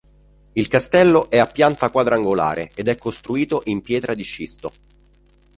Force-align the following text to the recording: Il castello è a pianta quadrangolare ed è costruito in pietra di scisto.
Il 0.53 0.67
castello 0.67 1.29
è 1.29 1.37
a 1.37 1.45
pianta 1.45 1.91
quadrangolare 1.91 2.71
ed 2.73 2.87
è 2.87 2.97
costruito 2.97 3.61
in 3.65 3.81
pietra 3.83 4.15
di 4.15 4.23
scisto. 4.23 4.71